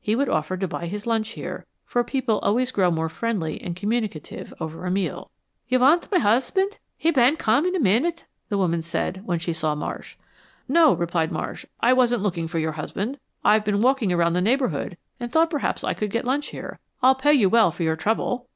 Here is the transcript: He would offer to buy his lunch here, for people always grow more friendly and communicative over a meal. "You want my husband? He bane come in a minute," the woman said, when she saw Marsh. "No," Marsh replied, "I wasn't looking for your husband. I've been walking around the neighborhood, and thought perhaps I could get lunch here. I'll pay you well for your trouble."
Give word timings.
He 0.00 0.16
would 0.16 0.28
offer 0.28 0.56
to 0.56 0.66
buy 0.66 0.86
his 0.86 1.06
lunch 1.06 1.28
here, 1.28 1.64
for 1.84 2.02
people 2.02 2.40
always 2.40 2.72
grow 2.72 2.90
more 2.90 3.08
friendly 3.08 3.60
and 3.60 3.76
communicative 3.76 4.52
over 4.58 4.84
a 4.84 4.90
meal. 4.90 5.30
"You 5.68 5.78
want 5.78 6.10
my 6.10 6.18
husband? 6.18 6.78
He 6.96 7.12
bane 7.12 7.36
come 7.36 7.64
in 7.64 7.76
a 7.76 7.78
minute," 7.78 8.24
the 8.48 8.58
woman 8.58 8.82
said, 8.82 9.24
when 9.24 9.38
she 9.38 9.52
saw 9.52 9.76
Marsh. 9.76 10.16
"No," 10.66 10.88
Marsh 10.90 10.98
replied, 10.98 11.64
"I 11.78 11.92
wasn't 11.92 12.22
looking 12.24 12.48
for 12.48 12.58
your 12.58 12.72
husband. 12.72 13.20
I've 13.44 13.64
been 13.64 13.80
walking 13.80 14.12
around 14.12 14.32
the 14.32 14.40
neighborhood, 14.40 14.96
and 15.20 15.30
thought 15.30 15.50
perhaps 15.50 15.84
I 15.84 15.94
could 15.94 16.10
get 16.10 16.24
lunch 16.24 16.48
here. 16.48 16.80
I'll 17.00 17.14
pay 17.14 17.34
you 17.34 17.48
well 17.48 17.70
for 17.70 17.84
your 17.84 17.94
trouble." 17.94 18.48